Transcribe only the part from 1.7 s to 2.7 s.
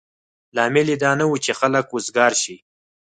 وزګار شي.